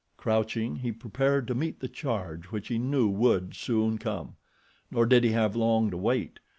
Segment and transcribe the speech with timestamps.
[0.17, 4.35] Crouching, he prepared to meet the charge which he knew would soon come,
[4.89, 6.39] nor did he have long to wait.